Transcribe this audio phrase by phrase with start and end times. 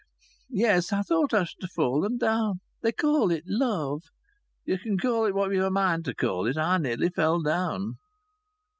[0.49, 2.59] Yes, I thought I should ha' fallen down.
[2.81, 4.01] They call'n it love.
[4.65, 6.57] You can call it what ye'n a mind for call it.
[6.57, 7.97] I nearly fell down."